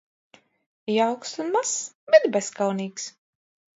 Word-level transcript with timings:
Jauks 0.93 1.35
un 1.45 1.53
mazs, 1.57 1.75
bet 2.15 2.27
bezkaunīgs 2.39 3.07